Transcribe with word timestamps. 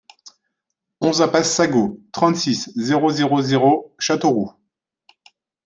onze 0.99 1.21
impasse 1.21 1.51
Sagot, 1.53 1.99
trente-six, 2.11 2.71
zéro 2.75 3.11
zéro 3.11 3.39
zéro, 3.43 3.93
Châteauroux 3.99 4.51